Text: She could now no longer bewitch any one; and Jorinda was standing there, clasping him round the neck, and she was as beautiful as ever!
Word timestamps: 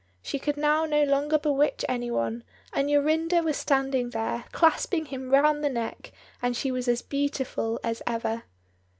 She 0.23 0.39
could 0.39 0.57
now 0.57 0.85
no 0.87 1.03
longer 1.03 1.37
bewitch 1.37 1.85
any 1.87 2.09
one; 2.09 2.43
and 2.73 2.89
Jorinda 2.89 3.43
was 3.43 3.55
standing 3.55 4.09
there, 4.09 4.45
clasping 4.51 5.05
him 5.05 5.29
round 5.29 5.63
the 5.63 5.69
neck, 5.69 6.11
and 6.41 6.57
she 6.57 6.71
was 6.71 6.87
as 6.87 7.03
beautiful 7.03 7.79
as 7.83 8.01
ever! 8.07 8.45